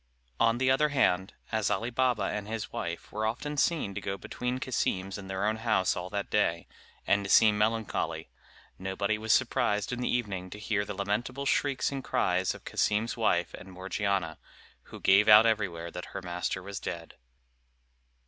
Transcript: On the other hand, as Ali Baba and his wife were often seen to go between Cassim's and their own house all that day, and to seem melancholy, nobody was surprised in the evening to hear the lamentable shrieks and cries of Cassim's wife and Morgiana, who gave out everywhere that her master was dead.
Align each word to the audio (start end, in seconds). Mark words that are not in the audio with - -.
On 0.39 0.57
the 0.57 0.71
other 0.71 0.89
hand, 0.89 1.35
as 1.51 1.69
Ali 1.69 1.91
Baba 1.91 2.23
and 2.23 2.47
his 2.47 2.73
wife 2.73 3.11
were 3.11 3.27
often 3.27 3.55
seen 3.55 3.93
to 3.93 4.01
go 4.01 4.17
between 4.17 4.57
Cassim's 4.57 5.15
and 5.15 5.29
their 5.29 5.45
own 5.45 5.57
house 5.57 5.95
all 5.95 6.09
that 6.09 6.31
day, 6.31 6.67
and 7.05 7.23
to 7.23 7.29
seem 7.29 7.55
melancholy, 7.55 8.31
nobody 8.79 9.19
was 9.19 9.31
surprised 9.31 9.91
in 9.93 10.01
the 10.01 10.09
evening 10.09 10.49
to 10.49 10.57
hear 10.57 10.85
the 10.85 10.95
lamentable 10.95 11.45
shrieks 11.45 11.91
and 11.91 12.03
cries 12.03 12.55
of 12.55 12.65
Cassim's 12.65 13.15
wife 13.15 13.53
and 13.53 13.71
Morgiana, 13.71 14.39
who 14.85 14.99
gave 14.99 15.27
out 15.27 15.45
everywhere 15.45 15.91
that 15.91 16.05
her 16.15 16.21
master 16.23 16.63
was 16.63 16.79
dead. 16.79 17.13